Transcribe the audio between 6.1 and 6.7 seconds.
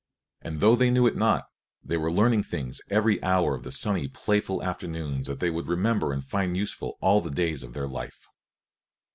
and find